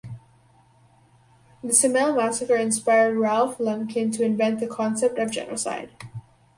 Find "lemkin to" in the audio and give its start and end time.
3.85-4.23